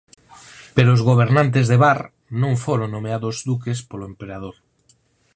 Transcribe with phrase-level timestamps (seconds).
[0.75, 1.99] Pero os gobernantes de Bar
[2.41, 4.55] non foron nomeados duques polo emperador.